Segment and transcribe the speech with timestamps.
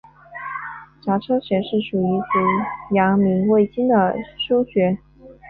[0.99, 4.15] 颊车穴是属于足阳明胃经的
[4.49, 4.97] 腧穴。